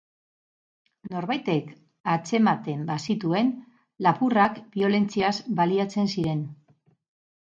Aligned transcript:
Norbaitek 1.15 1.67
atzematen 2.15 2.81
bazituen, 2.89 3.51
lapurrak 4.07 4.59
biolentziaz 4.77 5.33
baliatzen 5.61 6.15
ziren. 6.15 6.43